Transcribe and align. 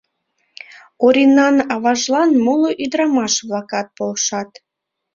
Оринан 1.05 1.55
аважлан 1.73 2.31
моло 2.45 2.69
ӱдырамаш-влакат 2.83 3.87
полшат. 3.97 4.51